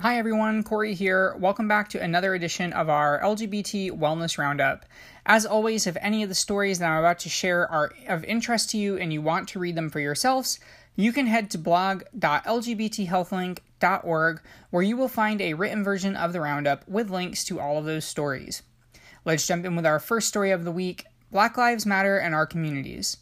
Hi 0.00 0.16
everyone, 0.16 0.62
Corey 0.62 0.94
here. 0.94 1.34
Welcome 1.38 1.68
back 1.68 1.90
to 1.90 2.00
another 2.00 2.34
edition 2.34 2.72
of 2.72 2.88
our 2.88 3.20
LGBT 3.20 3.90
Wellness 3.90 4.38
Roundup. 4.38 4.86
As 5.26 5.44
always, 5.44 5.86
if 5.86 5.98
any 6.00 6.22
of 6.22 6.30
the 6.30 6.34
stories 6.34 6.78
that 6.78 6.90
I'm 6.90 7.00
about 7.00 7.18
to 7.18 7.28
share 7.28 7.70
are 7.70 7.92
of 8.08 8.24
interest 8.24 8.70
to 8.70 8.78
you 8.78 8.96
and 8.96 9.12
you 9.12 9.20
want 9.20 9.50
to 9.50 9.58
read 9.58 9.74
them 9.74 9.90
for 9.90 10.00
yourselves, 10.00 10.58
you 10.96 11.12
can 11.12 11.26
head 11.26 11.50
to 11.50 11.58
blog.lgbthealthlink.org 11.58 14.40
where 14.70 14.82
you 14.82 14.96
will 14.96 15.08
find 15.08 15.42
a 15.42 15.52
written 15.52 15.84
version 15.84 16.16
of 16.16 16.32
the 16.32 16.40
roundup 16.40 16.88
with 16.88 17.10
links 17.10 17.44
to 17.44 17.60
all 17.60 17.76
of 17.76 17.84
those 17.84 18.06
stories. 18.06 18.62
Let's 19.26 19.46
jump 19.46 19.66
in 19.66 19.76
with 19.76 19.84
our 19.84 20.00
first 20.00 20.28
story 20.28 20.50
of 20.50 20.64
the 20.64 20.72
week 20.72 21.04
Black 21.30 21.58
Lives 21.58 21.84
Matter 21.84 22.16
and 22.16 22.34
Our 22.34 22.46
Communities. 22.46 23.18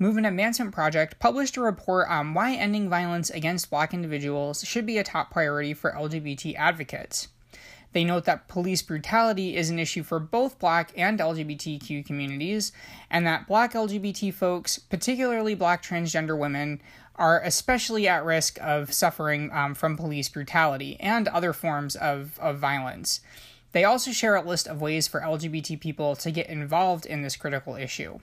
Movement 0.00 0.28
Advancement 0.28 0.72
Project 0.72 1.18
published 1.18 1.56
a 1.56 1.60
report 1.60 2.08
on 2.08 2.32
why 2.32 2.54
ending 2.54 2.88
violence 2.88 3.30
against 3.30 3.68
black 3.68 3.92
individuals 3.92 4.62
should 4.62 4.86
be 4.86 4.96
a 4.96 5.02
top 5.02 5.32
priority 5.32 5.74
for 5.74 5.90
LGBT 5.90 6.54
advocates. 6.56 7.26
They 7.92 8.04
note 8.04 8.24
that 8.26 8.46
police 8.46 8.80
brutality 8.80 9.56
is 9.56 9.70
an 9.70 9.78
issue 9.80 10.04
for 10.04 10.20
both 10.20 10.60
black 10.60 10.92
and 10.96 11.18
LGBTQ 11.18 12.06
communities, 12.06 12.70
and 13.10 13.26
that 13.26 13.48
black 13.48 13.72
LGBT 13.72 14.32
folks, 14.32 14.78
particularly 14.78 15.56
black 15.56 15.82
transgender 15.82 16.38
women, 16.38 16.80
are 17.16 17.40
especially 17.40 18.06
at 18.06 18.24
risk 18.24 18.56
of 18.60 18.92
suffering 18.92 19.50
um, 19.52 19.74
from 19.74 19.96
police 19.96 20.28
brutality 20.28 20.96
and 21.00 21.26
other 21.26 21.52
forms 21.52 21.96
of, 21.96 22.38
of 22.38 22.58
violence. 22.58 23.20
They 23.72 23.84
also 23.84 24.12
share 24.12 24.34
a 24.34 24.42
list 24.42 24.66
of 24.66 24.80
ways 24.80 25.06
for 25.06 25.20
LGBT 25.20 25.78
people 25.78 26.16
to 26.16 26.30
get 26.30 26.48
involved 26.48 27.04
in 27.04 27.22
this 27.22 27.36
critical 27.36 27.76
issue. 27.76 28.18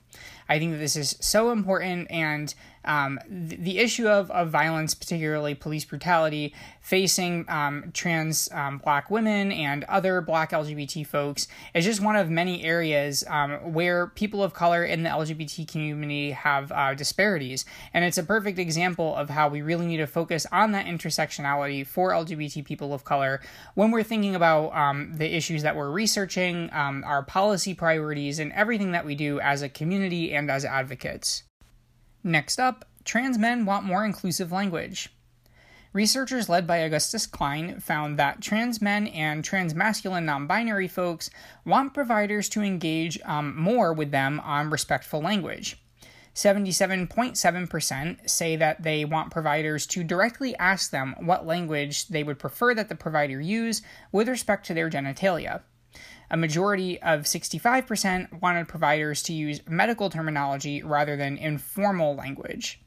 I 0.49 0.58
think 0.59 0.71
that 0.71 0.80
this 0.80 0.95
is 0.95 1.18
so 1.20 1.52
important, 1.52 2.09
and 2.09 2.54
um, 2.85 3.20
the, 3.27 3.55
the, 3.57 3.80
issue 3.80 4.07
of, 4.07 4.31
of 4.31 4.49
violence, 4.49 4.93
particularly 4.93 5.55
police 5.55 5.85
brutality, 5.85 6.53
facing 6.81 7.45
um, 7.49 7.91
trans 7.93 8.49
um, 8.52 8.77
black 8.77 9.09
women 9.09 9.52
and 9.52 9.84
other 9.85 10.21
black 10.21 10.52
LGBT 10.52 11.05
folks 11.05 11.48
is 11.74 11.84
just 11.84 12.01
one 12.01 12.15
of 12.15 12.29
many 12.29 12.63
areas 12.63 13.24
um, 13.27 13.74
where 13.74 14.07
people 14.07 14.43
of 14.43 14.54
color 14.54 14.84
in 14.84 15.04
the 15.04 15.09
LGBT 15.09 15.68
community 15.68 16.32
have 16.32 16.71
uh, 16.71 16.93
disparities. 16.93 17.65
And 17.93 18.05
it's 18.05 18.18
a 18.18 18.24
perfect 18.24 18.59
example 18.59 19.15
of 19.15 19.29
how 19.29 19.49
we 19.49 19.62
really 19.62 19.87
need 19.87 19.98
to 19.98 20.07
focus 20.07 20.46
on 20.52 20.71
that 20.74 20.85
intersectionality 20.85 21.85
for 21.85 22.12
LGBT 22.12 22.63
people 22.63 22.93
of 22.93 23.04
color 23.04 23.41
when 23.74 23.91
we're 23.91 24.04
thinking 24.04 24.35
about 24.35 24.76
um, 24.76 25.13
the 25.15 25.35
issues 25.35 25.63
that 25.63 25.76
we're 25.76 25.90
researching, 25.91 26.70
um, 26.71 27.04
our 27.05 27.24
policy 27.24 27.74
priorities, 27.74 28.40
and 28.40 28.52
everything 28.54 28.91
that 28.91 29.05
we 29.05 29.15
do 29.15 29.40
as 29.40 29.62
a 29.62 29.70
community 29.70 30.34
and 30.34 30.52
as 30.52 30.63
advocates. 30.63 31.43
Next 32.27 32.59
up, 32.59 32.85
trans 33.04 33.37
men 33.37 33.65
want 33.65 33.85
more 33.85 34.04
inclusive 34.04 34.51
language. 34.51 35.09
Researchers 35.93 36.49
led 36.49 36.65
by 36.65 36.77
Augustus 36.77 37.27
Klein 37.27 37.79
found 37.79 38.18
that 38.18 38.41
trans 38.41 38.81
men 38.81 39.05
and 39.05 39.45
trans 39.45 39.76
masculine 39.76 40.26
non 40.26 40.48
binary 40.48 40.87
folks 40.87 41.29
want 41.65 41.93
providers 41.93 42.49
to 42.49 42.63
engage 42.63 43.20
um, 43.26 43.55
more 43.55 43.93
with 43.93 44.09
them 44.09 44.40
on 44.40 44.71
respectful 44.71 45.21
language. 45.21 45.79
77.7% 46.34 48.27
say 48.27 48.55
that 48.55 48.81
they 48.81 49.05
want 49.05 49.29
providers 49.29 49.85
to 49.85 50.03
directly 50.03 50.55
ask 50.57 50.90
them 50.90 51.13
what 51.20 51.46
language 51.46 52.07
they 52.07 52.23
would 52.23 52.40
prefer 52.40 52.73
that 52.73 52.90
the 52.90 52.96
provider 52.96 53.40
use 53.40 53.84
with 54.12 54.27
respect 54.27 54.65
to 54.65 54.73
their 54.73 54.90
genitalia. 54.90 55.62
A 56.29 56.37
majority 56.37 57.01
of 57.01 57.21
65% 57.21 58.41
wanted 58.41 58.68
providers 58.68 59.21
to 59.23 59.34
use 59.34 59.62
medical 59.68 60.09
terminology 60.09 60.81
rather 60.81 61.15
than 61.15 61.37
informal 61.37 62.15
language. 62.15 62.81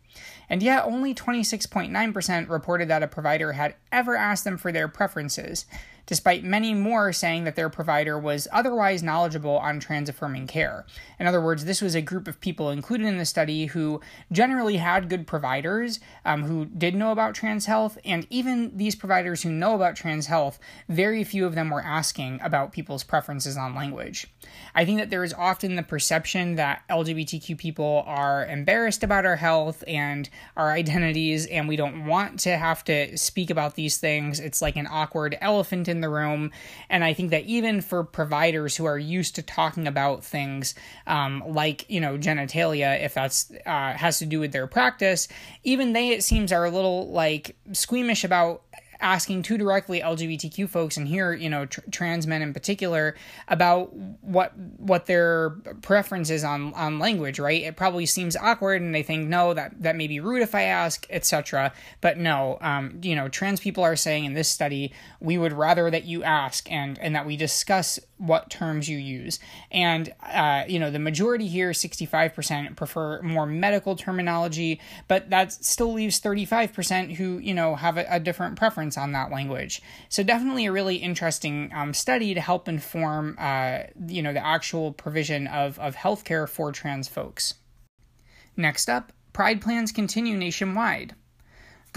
And 0.48 0.62
yet, 0.62 0.84
only 0.84 1.14
26.9% 1.14 2.48
reported 2.48 2.88
that 2.88 3.02
a 3.02 3.08
provider 3.08 3.52
had 3.52 3.74
ever 3.92 4.16
asked 4.16 4.44
them 4.44 4.56
for 4.56 4.72
their 4.72 4.88
preferences, 4.88 5.66
despite 6.08 6.42
many 6.42 6.72
more 6.72 7.12
saying 7.12 7.44
that 7.44 7.54
their 7.54 7.68
provider 7.68 8.18
was 8.18 8.48
otherwise 8.50 9.02
knowledgeable 9.02 9.58
on 9.58 9.78
trans 9.78 10.08
affirming 10.08 10.46
care. 10.46 10.86
In 11.20 11.26
other 11.26 11.40
words, 11.40 11.66
this 11.66 11.82
was 11.82 11.94
a 11.94 12.00
group 12.00 12.26
of 12.26 12.40
people 12.40 12.70
included 12.70 13.06
in 13.06 13.18
the 13.18 13.26
study 13.26 13.66
who 13.66 14.00
generally 14.32 14.78
had 14.78 15.10
good 15.10 15.26
providers 15.26 16.00
um, 16.24 16.44
who 16.44 16.64
did 16.64 16.94
know 16.94 17.12
about 17.12 17.34
trans 17.34 17.66
health, 17.66 17.98
and 18.06 18.26
even 18.30 18.74
these 18.76 18.96
providers 18.96 19.42
who 19.42 19.50
know 19.50 19.74
about 19.74 19.96
trans 19.96 20.26
health, 20.26 20.58
very 20.88 21.22
few 21.24 21.44
of 21.44 21.54
them 21.54 21.68
were 21.68 21.82
asking 21.82 22.40
about 22.42 22.72
people's 22.72 23.04
preferences 23.04 23.58
on 23.58 23.74
language. 23.74 24.26
I 24.74 24.86
think 24.86 24.98
that 24.98 25.10
there 25.10 25.24
is 25.24 25.34
often 25.34 25.76
the 25.76 25.82
perception 25.82 26.54
that 26.54 26.82
LGBTQ 26.88 27.58
people 27.58 28.02
are 28.06 28.46
embarrassed 28.46 29.04
about 29.04 29.26
our 29.26 29.36
health 29.36 29.84
and 29.86 30.28
our 30.56 30.72
identities, 30.78 31.44
and 31.46 31.68
we 31.68 31.76
don't 31.76 32.06
want 32.06 32.40
to 32.40 32.56
have 32.56 32.82
to 32.84 33.16
speak 33.18 33.50
about 33.50 33.74
these 33.74 33.98
things. 33.98 34.40
It's 34.40 34.62
like 34.62 34.76
an 34.76 34.88
awkward 34.90 35.36
elephant 35.42 35.86
in 35.88 35.97
in 35.98 36.00
the 36.00 36.08
room. 36.08 36.52
And 36.88 37.02
I 37.02 37.12
think 37.12 37.30
that 37.30 37.44
even 37.44 37.80
for 37.80 38.04
providers 38.04 38.76
who 38.76 38.84
are 38.84 38.98
used 38.98 39.34
to 39.34 39.42
talking 39.42 39.88
about 39.88 40.24
things 40.24 40.74
um, 41.06 41.42
like, 41.46 41.84
you 41.90 42.00
know, 42.00 42.16
genitalia, 42.16 43.02
if 43.04 43.14
that's 43.14 43.50
uh, 43.66 43.92
has 43.92 44.18
to 44.20 44.26
do 44.26 44.38
with 44.38 44.52
their 44.52 44.66
practice, 44.66 45.28
even 45.64 45.92
they, 45.92 46.10
it 46.10 46.22
seems, 46.22 46.52
are 46.52 46.64
a 46.64 46.70
little 46.70 47.10
like 47.10 47.56
squeamish 47.72 48.24
about 48.24 48.62
asking 49.00 49.42
too 49.42 49.56
directly 49.56 50.00
LGBTQ 50.00 50.68
folks 50.68 50.96
and 50.96 51.06
here, 51.06 51.32
you 51.32 51.48
know, 51.48 51.66
tr- 51.66 51.80
trans 51.90 52.26
men 52.26 52.42
in 52.42 52.52
particular 52.52 53.14
about 53.46 53.94
what 53.94 54.56
what 54.56 55.06
their 55.06 55.50
preference 55.82 56.30
is 56.30 56.44
on 56.44 56.72
on 56.74 56.98
language, 56.98 57.38
right? 57.38 57.62
It 57.62 57.76
probably 57.76 58.06
seems 58.06 58.36
awkward 58.36 58.82
and 58.82 58.94
they 58.94 59.02
think 59.02 59.28
no, 59.28 59.54
that 59.54 59.82
that 59.82 59.96
may 59.96 60.08
be 60.08 60.20
rude 60.20 60.42
if 60.42 60.54
I 60.54 60.62
ask, 60.62 61.06
etc. 61.10 61.72
But 62.00 62.18
no, 62.18 62.58
um, 62.60 63.00
you 63.02 63.14
know, 63.14 63.28
trans 63.28 63.60
people 63.60 63.84
are 63.84 63.96
saying 63.96 64.24
in 64.24 64.34
this 64.34 64.48
study, 64.48 64.92
we 65.20 65.38
would 65.38 65.52
rather 65.52 65.90
that 65.90 66.04
you 66.04 66.22
ask 66.24 66.70
and 66.70 66.98
and 66.98 67.14
that 67.14 67.26
we 67.26 67.36
discuss 67.36 67.98
what 68.18 68.50
terms 68.50 68.88
you 68.88 68.98
use. 68.98 69.38
And 69.70 70.12
uh, 70.22 70.64
you 70.68 70.78
know, 70.78 70.90
the 70.90 70.98
majority 70.98 71.48
here, 71.48 71.70
65% 71.70 72.76
prefer 72.76 73.22
more 73.22 73.46
medical 73.46 73.96
terminology, 73.96 74.80
but 75.06 75.30
that 75.30 75.52
still 75.52 75.92
leaves 75.92 76.20
35% 76.20 77.16
who, 77.16 77.38
you 77.38 77.54
know, 77.54 77.74
have 77.74 77.96
a, 77.96 78.06
a 78.08 78.20
different 78.20 78.56
preference 78.56 78.98
on 78.98 79.12
that 79.12 79.30
language. 79.30 79.82
So 80.08 80.22
definitely 80.22 80.66
a 80.66 80.72
really 80.72 80.96
interesting 80.96 81.70
um, 81.74 81.94
study 81.94 82.34
to 82.34 82.40
help 82.40 82.68
inform, 82.68 83.36
uh, 83.38 83.80
you 84.06 84.22
know, 84.22 84.32
the 84.32 84.44
actual 84.44 84.92
provision 84.92 85.46
of 85.46 85.78
of 85.78 85.96
healthcare 85.96 86.48
for 86.48 86.72
trans 86.72 87.08
folks. 87.08 87.54
Next 88.56 88.90
up, 88.90 89.12
Pride 89.38 89.60
plans 89.60 89.92
continue 89.92 90.36
nationwide. 90.36 91.14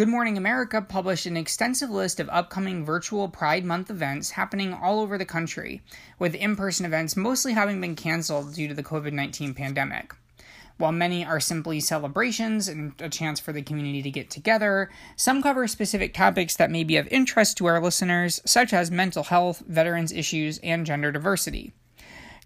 Good 0.01 0.07
Morning 0.07 0.35
America 0.35 0.81
published 0.81 1.27
an 1.27 1.37
extensive 1.37 1.91
list 1.91 2.19
of 2.19 2.27
upcoming 2.29 2.83
virtual 2.83 3.29
Pride 3.29 3.63
Month 3.63 3.91
events 3.91 4.31
happening 4.31 4.73
all 4.73 4.99
over 4.99 5.15
the 5.15 5.25
country, 5.25 5.83
with 6.17 6.33
in 6.33 6.55
person 6.55 6.87
events 6.87 7.15
mostly 7.15 7.53
having 7.53 7.79
been 7.79 7.95
canceled 7.95 8.55
due 8.55 8.67
to 8.67 8.73
the 8.73 8.81
COVID 8.81 9.13
19 9.13 9.53
pandemic. 9.53 10.15
While 10.77 10.91
many 10.91 11.23
are 11.23 11.39
simply 11.39 11.79
celebrations 11.79 12.67
and 12.67 12.99
a 12.99 13.09
chance 13.09 13.39
for 13.39 13.53
the 13.53 13.61
community 13.61 14.01
to 14.01 14.09
get 14.09 14.31
together, 14.31 14.89
some 15.15 15.43
cover 15.43 15.67
specific 15.67 16.15
topics 16.15 16.55
that 16.55 16.71
may 16.71 16.83
be 16.83 16.97
of 16.97 17.07
interest 17.09 17.57
to 17.57 17.67
our 17.67 17.79
listeners, 17.79 18.41
such 18.43 18.73
as 18.73 18.89
mental 18.89 19.25
health, 19.25 19.61
veterans 19.67 20.11
issues, 20.11 20.57
and 20.63 20.87
gender 20.87 21.11
diversity. 21.11 21.75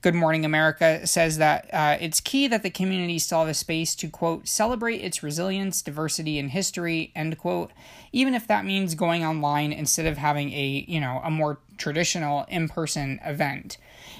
Good 0.05 0.13
Morning 0.13 0.45
America 0.45 1.07
says 1.07 1.39
that 1.39 1.67
uh, 1.73 1.97
it's 1.99 2.19
key 2.19 2.47
that 2.49 2.61
the 2.61 2.69
community 2.69 3.17
still 3.17 3.39
have 3.39 3.47
a 3.47 3.55
space 3.55 3.95
to, 3.95 4.07
quote, 4.07 4.47
celebrate 4.47 4.97
its 4.97 5.23
resilience, 5.23 5.81
diversity, 5.81 6.37
and 6.37 6.51
history, 6.51 7.11
end 7.15 7.39
quote, 7.39 7.71
even 8.11 8.35
if 8.35 8.45
that 8.45 8.65
means 8.65 8.93
going 8.93 9.25
online 9.25 9.73
instead 9.73 10.05
of 10.05 10.19
having 10.19 10.53
a, 10.53 10.85
you 10.87 10.99
know, 10.99 11.21
a 11.23 11.31
more 11.31 11.57
traditional 11.77 12.45
in 12.49 12.67
person 12.67 13.19
event. 13.23 13.77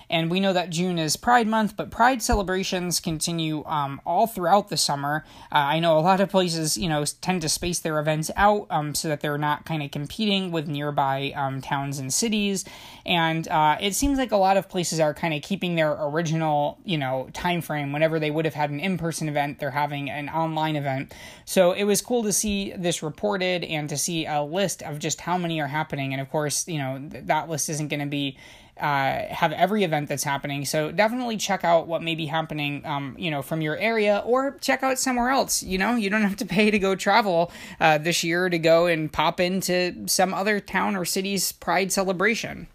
And 0.09 0.29
we 0.29 0.39
know 0.39 0.53
that 0.53 0.69
June 0.69 0.99
is 0.99 1.15
Pride 1.15 1.47
Month, 1.47 1.75
but 1.75 1.89
Pride 1.89 2.21
celebrations 2.21 2.99
continue 2.99 3.63
um, 3.65 3.99
all 4.05 4.27
throughout 4.27 4.69
the 4.69 4.77
summer. 4.77 5.25
Uh, 5.51 5.55
I 5.55 5.79
know 5.79 5.97
a 5.97 6.01
lot 6.01 6.19
of 6.19 6.29
places, 6.29 6.77
you 6.77 6.87
know, 6.87 7.03
tend 7.21 7.41
to 7.41 7.49
space 7.49 7.79
their 7.79 7.99
events 7.99 8.29
out 8.35 8.67
um, 8.69 8.93
so 8.93 9.07
that 9.07 9.21
they're 9.21 9.37
not 9.37 9.65
kind 9.65 9.81
of 9.81 9.91
competing 9.91 10.51
with 10.51 10.67
nearby 10.67 11.33
um, 11.35 11.61
towns 11.61 11.97
and 11.97 12.13
cities. 12.13 12.65
And 13.05 13.47
uh, 13.47 13.77
it 13.81 13.95
seems 13.95 14.17
like 14.17 14.31
a 14.31 14.37
lot 14.37 14.57
of 14.57 14.69
places 14.69 14.99
are 14.99 15.13
kind 15.13 15.33
of 15.33 15.41
keeping 15.41 15.75
their 15.75 15.91
original, 15.99 16.77
you 16.83 16.97
know, 16.97 17.29
time 17.33 17.61
frame. 17.61 17.91
Whenever 17.91 18.19
they 18.19 18.31
would 18.31 18.45
have 18.45 18.53
had 18.53 18.69
an 18.69 18.79
in-person 18.79 19.27
event, 19.27 19.59
they're 19.59 19.71
having 19.71 20.09
an 20.09 20.29
online 20.29 20.75
event. 20.75 21.13
So 21.45 21.71
it 21.71 21.83
was 21.83 22.01
cool 22.01 22.23
to 22.23 22.33
see 22.33 22.73
this 22.73 23.01
reported 23.01 23.63
and 23.63 23.89
to 23.89 23.97
see 23.97 24.25
a 24.25 24.43
list 24.43 24.83
of 24.83 24.99
just 24.99 25.21
how 25.21 25.37
many 25.37 25.59
are 25.61 25.67
happening. 25.67 26.13
And 26.13 26.21
of 26.21 26.29
course, 26.29 26.67
you 26.67 26.77
know, 26.77 27.07
th- 27.11 27.25
that 27.25 27.44
list 27.49 27.69
isn't 27.69 27.87
going 27.87 27.99
to 27.99 28.05
be 28.05 28.37
uh, 28.79 29.23
have 29.29 29.53
every 29.53 29.83
event 29.83 30.09
that's 30.09 30.23
happening. 30.23 30.65
So 30.65 30.91
definitely 30.91 31.37
check 31.37 31.63
out 31.63 31.87
what 31.87 32.03
may 32.03 32.13
be 32.13 32.25
happening, 32.25 32.85
um, 32.85 33.15
you 33.17 33.31
know, 33.31 33.41
from 33.41 33.61
your 33.61 33.77
area, 33.77 34.21
or 34.25 34.57
check 34.59 34.83
out 34.83 34.99
somewhere 34.99 35.29
else. 35.29 35.63
You 35.63 35.77
know, 35.77 35.95
you 35.95 36.09
don't 36.09 36.23
have 36.23 36.35
to 36.37 36.45
pay 36.45 36.71
to 36.71 36.79
go 36.79 36.93
travel 36.93 37.51
uh, 37.79 37.97
this 37.97 38.23
year 38.23 38.49
to 38.49 38.59
go 38.59 38.85
and 38.87 39.11
pop 39.11 39.39
into 39.39 40.07
some 40.07 40.33
other 40.33 40.59
town 40.59 40.95
or 40.95 41.05
city's 41.05 41.53
Pride 41.53 41.91
celebration. 41.91 42.67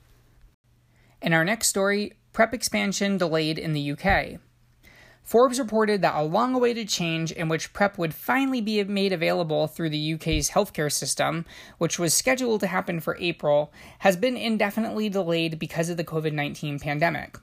In 1.20 1.34
our 1.34 1.44
next 1.44 1.69
story, 1.69 2.14
PrEP 2.32 2.55
expansion 2.55 3.19
delayed 3.19 3.58
in 3.58 3.75
the 3.75 3.93
UK. 3.93 4.40
Forbes 5.31 5.61
reported 5.61 6.03
that 6.03 6.17
a 6.17 6.25
long 6.25 6.56
awaited 6.56 6.88
change 6.88 7.31
in 7.31 7.49
which 7.49 7.73
PrEP 7.73 7.97
would 7.99 8.12
finally 8.12 8.61
be 8.61 8.82
made 8.82 9.12
available 9.12 9.69
through 9.69 9.91
the 9.91 10.15
UK's 10.15 10.50
healthcare 10.50 10.91
system, 10.91 11.47
which 11.79 12.00
was 12.00 12.12
scheduled 12.12 12.62
to 12.62 12.67
happen 12.67 12.99
for 12.99 13.17
April, 13.21 13.73
has 14.00 14.17
been 14.17 14.37
indefinitely 14.37 15.09
delayed 15.09 15.56
because 15.56 15.88
of 15.88 15.97
the 15.97 16.03
COVID 16.03 16.32
19 16.32 16.81
pandemic. 16.81 17.38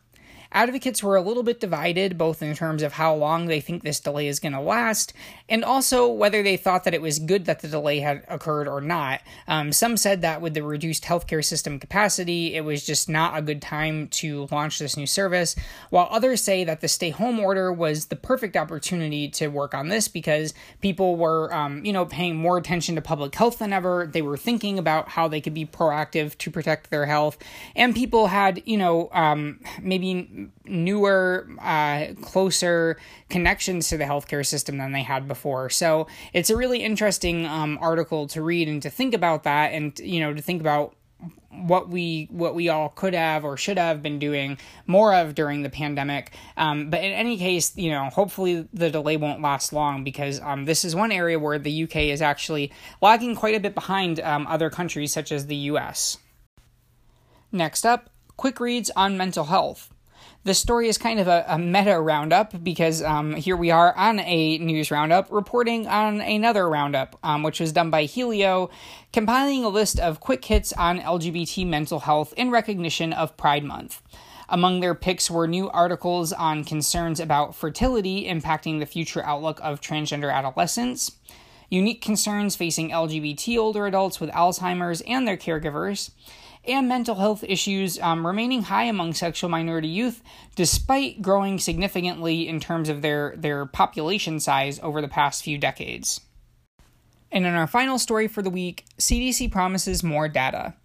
Advocates 0.52 1.04
were 1.04 1.16
a 1.16 1.22
little 1.22 1.44
bit 1.44 1.60
divided, 1.60 2.18
both 2.18 2.42
in 2.42 2.56
terms 2.56 2.84
of 2.84 2.94
how 2.94 3.14
long 3.14 3.46
they 3.48 3.62
think 3.62 3.84
this 3.84 4.00
delay 4.00 4.28
is 4.28 4.40
going 4.40 4.54
to 4.54 4.62
last, 4.62 5.14
and 5.50 5.64
also 5.64 6.08
whether 6.08 6.42
they 6.44 6.58
thought 6.58 6.84
that 6.84 6.94
it 6.94 7.02
was 7.02 7.20
good 7.20 7.46
that 7.46 7.60
the 7.60 7.68
delay 7.68 8.00
had 8.00 8.24
occurred 8.28 8.68
or 8.68 8.82
not. 8.82 9.22
Um, 9.48 9.72
some 9.72 9.98
said 9.98 10.22
that 10.22 10.42
with 10.42 10.54
the 10.54 10.64
reduced 10.64 11.04
healthcare 11.04 11.44
system 11.44 11.80
capacity, 11.80 12.56
it 12.56 12.62
was 12.62 12.86
just 12.86 13.10
not 13.10 13.38
a 13.38 13.42
good 13.42 13.62
time 13.62 14.08
to 14.10 14.48
launch 14.52 14.80
this 14.80 14.98
new 14.98 15.06
service, 15.06 15.56
while 15.90 16.08
others 16.12 16.42
say 16.42 16.64
that 16.64 16.82
the 16.82 16.88
stay 16.88 17.10
home 17.10 17.40
order 17.40 17.72
was 17.72 18.08
the 18.08 18.16
perfect 18.16 18.56
opportunity 18.56 19.28
to 19.30 19.48
work 19.48 19.74
on 19.74 19.90
this 19.90 20.08
because 20.08 20.54
people 20.82 21.16
were, 21.16 21.54
um, 21.54 21.84
you 21.86 21.94
know, 21.94 22.06
paying 22.06 22.36
more 22.36 22.58
attention 22.58 22.96
to 22.96 23.02
public 23.02 23.36
health 23.36 23.60
than 23.60 23.74
ever. 23.74 24.08
They 24.08 24.22
were 24.22 24.38
thinking 24.38 24.80
about 24.80 25.10
how 25.10 25.28
they 25.28 25.42
could 25.42 25.54
be 25.54 25.66
proactive 25.66 26.38
to 26.40 26.52
protect 26.52 26.90
their 26.90 27.06
health, 27.06 27.38
and 27.76 27.96
people 27.96 28.28
had, 28.28 28.62
you 28.66 28.78
know, 28.78 29.10
um, 29.12 29.60
maybe 29.82 30.28
newer, 30.66 31.48
uh, 31.62 32.08
closer 32.22 32.98
connections 33.30 33.90
to 33.90 33.98
the 33.98 34.04
healthcare 34.04 34.46
system 34.46 34.78
than 34.78 34.92
they 34.92 35.04
had 35.04 35.28
before. 35.28 35.70
So 35.70 36.08
it's 36.34 36.50
a 36.50 36.58
really 36.58 36.84
interesting 36.84 37.46
um, 37.46 37.78
article 37.82 38.28
to 38.28 38.42
read 38.42 38.68
and 38.68 38.82
to 38.82 38.90
think 38.90 39.14
about 39.14 39.44
that, 39.44 39.74
and 39.74 39.98
you 40.00 40.20
know 40.20 40.34
to 40.34 40.42
think 40.42 40.62
about 40.62 40.96
what 41.50 41.90
we 41.90 42.28
what 42.32 42.54
we 42.54 42.70
all 42.70 42.90
could 42.90 43.14
have 43.14 43.44
or 43.44 43.58
should 43.58 43.78
have 43.78 44.04
been 44.04 44.20
doing 44.20 44.58
more 44.86 45.14
of 45.14 45.34
during 45.36 45.64
the 45.64 45.70
pandemic. 45.70 46.34
Um, 46.56 46.90
but 46.90 47.04
in 47.04 47.12
any 47.12 47.38
case, 47.38 47.76
you 47.76 47.90
know, 47.90 48.10
hopefully 48.10 48.68
the 48.74 48.90
delay 48.90 49.18
won't 49.18 49.42
last 49.42 49.74
long 49.74 50.04
because 50.04 50.40
um, 50.42 50.66
this 50.66 50.86
is 50.86 50.96
one 50.96 51.12
area 51.12 51.40
where 51.40 51.58
the 51.58 51.84
UK 51.84 51.96
is 51.96 52.22
actually 52.22 52.72
lagging 53.02 53.36
quite 53.36 53.56
a 53.56 53.60
bit 53.60 53.74
behind 53.74 54.20
um, 54.20 54.46
other 54.48 54.70
countries 54.70 55.12
such 55.12 55.32
as 55.32 55.48
the 55.48 55.56
US. 55.56 56.18
Next 57.52 57.86
up, 57.86 58.10
quick 58.36 58.60
reads 58.60 58.92
on 58.96 59.18
mental 59.18 59.46
health. 59.46 59.94
This 60.44 60.60
story 60.60 60.88
is 60.88 60.98
kind 60.98 61.20
of 61.20 61.28
a, 61.28 61.44
a 61.48 61.60
meta 61.60 62.00
roundup 62.00 62.64
because 62.64 63.02
um, 63.02 63.36
here 63.36 63.58
we 63.58 63.70
are 63.72 63.96
on 63.96 64.20
a 64.20 64.58
news 64.60 64.92
roundup 64.92 65.32
reporting 65.32 65.88
on 65.88 66.22
another 66.22 66.70
roundup, 66.70 67.20
um, 67.24 67.44
which 67.44 67.60
was 67.60 67.72
done 67.74 67.90
by 67.90 68.06
Healio, 68.06 68.70
compiling 69.12 69.64
a 69.64 69.70
list 69.70 70.00
of 70.00 70.20
quick 70.20 70.46
hits 70.46 70.72
on 70.74 71.00
LGBT 71.00 71.68
mental 71.68 72.00
health 72.00 72.34
in 72.38 72.50
recognition 72.50 73.12
of 73.12 73.36
Pride 73.36 73.64
Month. 73.64 74.02
Among 74.50 74.80
their 74.80 74.96
picks 74.96 75.30
were 75.30 75.48
new 75.48 75.70
articles 75.70 76.32
on 76.32 76.64
concerns 76.64 77.20
about 77.20 77.54
fertility 77.54 78.26
impacting 78.26 78.80
the 78.80 78.86
future 78.86 79.26
outlook 79.26 79.60
of 79.62 79.82
transgender 79.82 80.34
adolescents, 80.34 81.18
unique 81.70 82.02
concerns 82.02 82.56
facing 82.56 82.92
LGBT 82.92 83.58
older 83.58 83.86
adults 83.86 84.22
with 84.22 84.30
Alzheimer's 84.32 85.02
and 85.02 85.28
their 85.28 85.36
caregivers, 85.36 86.12
and 86.68 86.88
mental 86.88 87.16
health 87.16 87.44
issues 87.44 88.00
um, 88.00 88.26
remaining 88.26 88.64
high 88.64 88.84
among 88.84 89.14
sexual 89.14 89.50
minority 89.50 89.88
youth, 89.88 90.22
despite 90.56 91.22
growing 91.22 91.60
significantly 91.60 92.48
in 92.48 92.60
terms 92.60 92.90
of 92.90 93.02
their, 93.02 93.34
their 93.38 93.66
population 93.66 94.40
size 94.40 94.80
over 94.82 95.02
the 95.02 95.08
past 95.08 95.44
few 95.44 95.58
decades. 95.58 96.22
And 97.32 97.46
in 97.46 97.54
our 97.54 97.68
final 97.68 98.00
story 98.00 98.28
for 98.28 98.42
the 98.42 98.50
week, 98.50 98.86
CDC 98.98 99.52
promises 99.52 100.04
more 100.04 100.30
data. 100.30 100.76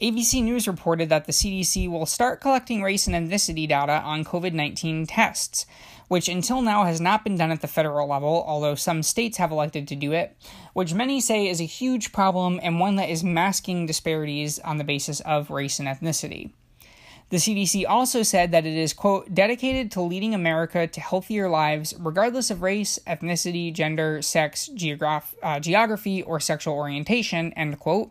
ABC 0.00 0.42
News 0.42 0.66
reported 0.66 1.10
that 1.10 1.26
the 1.26 1.32
CDC 1.32 1.86
will 1.90 2.06
start 2.06 2.40
collecting 2.40 2.82
race 2.82 3.06
and 3.06 3.14
ethnicity 3.14 3.68
data 3.68 4.00
on 4.00 4.24
COVID 4.24 4.54
19 4.54 5.04
tests, 5.06 5.66
which 6.08 6.26
until 6.26 6.62
now 6.62 6.84
has 6.84 7.02
not 7.02 7.22
been 7.22 7.36
done 7.36 7.50
at 7.50 7.60
the 7.60 7.68
federal 7.68 8.08
level, 8.08 8.42
although 8.46 8.74
some 8.74 9.02
states 9.02 9.36
have 9.36 9.50
elected 9.50 9.86
to 9.88 9.94
do 9.94 10.12
it, 10.12 10.34
which 10.72 10.94
many 10.94 11.20
say 11.20 11.48
is 11.48 11.60
a 11.60 11.64
huge 11.64 12.12
problem 12.12 12.58
and 12.62 12.80
one 12.80 12.96
that 12.96 13.10
is 13.10 13.22
masking 13.22 13.84
disparities 13.84 14.58
on 14.60 14.78
the 14.78 14.84
basis 14.84 15.20
of 15.20 15.50
race 15.50 15.78
and 15.78 15.86
ethnicity. 15.86 16.52
The 17.30 17.36
CDC 17.36 17.84
also 17.88 18.24
said 18.24 18.50
that 18.50 18.66
it 18.66 18.76
is, 18.76 18.92
quote, 18.92 19.32
dedicated 19.32 19.92
to 19.92 20.00
leading 20.00 20.34
America 20.34 20.88
to 20.88 21.00
healthier 21.00 21.48
lives, 21.48 21.94
regardless 21.96 22.50
of 22.50 22.60
race, 22.60 22.98
ethnicity, 23.06 23.72
gender, 23.72 24.20
sex, 24.20 24.68
geograph- 24.74 25.34
uh, 25.40 25.60
geography, 25.60 26.24
or 26.24 26.40
sexual 26.40 26.74
orientation, 26.74 27.52
end 27.52 27.78
quote. 27.78 28.10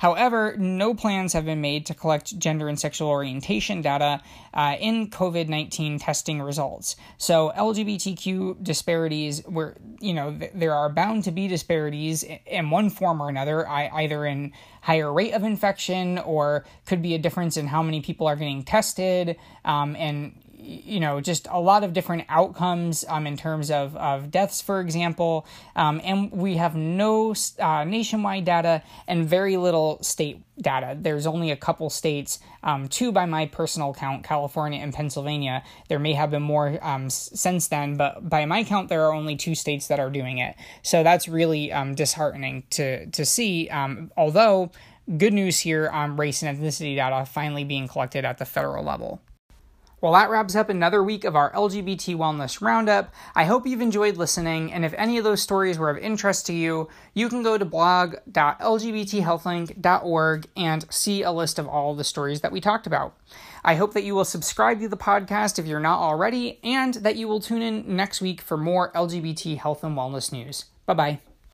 However, 0.00 0.56
no 0.58 0.94
plans 0.94 1.32
have 1.32 1.44
been 1.44 1.60
made 1.60 1.86
to 1.86 1.94
collect 1.94 2.36
gender 2.38 2.68
and 2.68 2.78
sexual 2.78 3.08
orientation 3.08 3.82
data 3.82 4.20
uh, 4.52 4.74
in 4.80 5.10
COVID 5.10 5.48
19 5.48 6.00
testing 6.00 6.42
results. 6.42 6.96
So, 7.18 7.52
LGBTQ 7.56 8.62
disparities, 8.64 9.46
where, 9.46 9.76
you 10.00 10.14
know, 10.14 10.36
th- 10.36 10.52
there 10.54 10.74
are 10.74 10.88
bound 10.88 11.24
to 11.24 11.30
be 11.30 11.48
disparities 11.48 12.24
in 12.46 12.70
one 12.70 12.90
form 12.90 13.20
or 13.22 13.28
another, 13.28 13.68
I- 13.68 13.90
either 14.02 14.24
in 14.26 14.52
higher 14.82 15.12
rate 15.12 15.32
of 15.32 15.42
infection 15.44 16.18
or 16.18 16.64
could 16.86 17.02
be 17.02 17.14
a 17.14 17.18
difference 17.18 17.56
in 17.56 17.66
how 17.66 17.82
many 17.82 18.00
people 18.00 18.26
are 18.26 18.36
getting 18.36 18.62
tested 18.62 19.36
um, 19.64 19.96
and 19.96 20.38
you 20.66 21.00
know, 21.00 21.20
just 21.20 21.46
a 21.50 21.60
lot 21.60 21.84
of 21.84 21.92
different 21.92 22.24
outcomes 22.28 23.04
um, 23.08 23.26
in 23.26 23.36
terms 23.36 23.70
of, 23.70 23.96
of 23.96 24.30
deaths, 24.30 24.60
for 24.60 24.80
example. 24.80 25.46
Um, 25.76 26.00
and 26.04 26.32
we 26.32 26.56
have 26.56 26.74
no 26.74 27.34
uh, 27.58 27.84
nationwide 27.84 28.44
data 28.44 28.82
and 29.06 29.26
very 29.26 29.56
little 29.56 30.02
state 30.02 30.42
data. 30.60 30.96
There's 30.98 31.26
only 31.26 31.50
a 31.50 31.56
couple 31.56 31.88
states, 31.90 32.40
um, 32.62 32.88
two 32.88 33.12
by 33.12 33.26
my 33.26 33.46
personal 33.46 33.94
count, 33.94 34.24
California 34.24 34.80
and 34.80 34.92
Pennsylvania. 34.92 35.62
There 35.88 35.98
may 35.98 36.14
have 36.14 36.30
been 36.30 36.42
more 36.42 36.78
um, 36.82 37.10
since 37.10 37.68
then, 37.68 37.96
but 37.96 38.28
by 38.28 38.44
my 38.46 38.64
count, 38.64 38.88
there 38.88 39.04
are 39.04 39.12
only 39.12 39.36
two 39.36 39.54
states 39.54 39.86
that 39.88 40.00
are 40.00 40.10
doing 40.10 40.38
it. 40.38 40.56
So 40.82 41.02
that's 41.02 41.28
really 41.28 41.72
um, 41.72 41.94
disheartening 41.94 42.64
to, 42.70 43.06
to 43.06 43.24
see, 43.24 43.68
um, 43.68 44.10
although 44.16 44.72
good 45.18 45.32
news 45.32 45.60
here 45.60 45.88
on 45.88 46.16
race 46.16 46.42
and 46.42 46.58
ethnicity 46.58 46.96
data 46.96 47.24
finally 47.26 47.64
being 47.64 47.86
collected 47.86 48.24
at 48.24 48.38
the 48.38 48.44
federal 48.44 48.84
level. 48.84 49.22
Well, 50.02 50.12
that 50.12 50.28
wraps 50.28 50.54
up 50.54 50.68
another 50.68 51.02
week 51.02 51.24
of 51.24 51.34
our 51.34 51.50
LGBT 51.52 52.16
Wellness 52.16 52.60
Roundup. 52.60 53.14
I 53.34 53.44
hope 53.44 53.66
you've 53.66 53.80
enjoyed 53.80 54.18
listening, 54.18 54.70
and 54.70 54.84
if 54.84 54.92
any 54.94 55.16
of 55.16 55.24
those 55.24 55.40
stories 55.40 55.78
were 55.78 55.88
of 55.88 55.96
interest 55.96 56.44
to 56.46 56.52
you, 56.52 56.90
you 57.14 57.30
can 57.30 57.42
go 57.42 57.56
to 57.56 57.64
blog.lgbthealthlink.org 57.64 60.46
and 60.54 60.92
see 60.92 61.22
a 61.22 61.32
list 61.32 61.58
of 61.58 61.66
all 61.66 61.94
the 61.94 62.04
stories 62.04 62.42
that 62.42 62.52
we 62.52 62.60
talked 62.60 62.86
about. 62.86 63.16
I 63.64 63.76
hope 63.76 63.94
that 63.94 64.04
you 64.04 64.14
will 64.14 64.26
subscribe 64.26 64.80
to 64.80 64.88
the 64.88 64.98
podcast 64.98 65.58
if 65.58 65.64
you're 65.64 65.80
not 65.80 66.00
already, 66.00 66.60
and 66.62 66.92
that 66.94 67.16
you 67.16 67.26
will 67.26 67.40
tune 67.40 67.62
in 67.62 67.96
next 67.96 68.20
week 68.20 68.42
for 68.42 68.58
more 68.58 68.92
LGBT 68.92 69.56
health 69.56 69.82
and 69.82 69.96
wellness 69.96 70.30
news. 70.30 70.66
Bye 70.84 70.94
bye. 70.94 71.20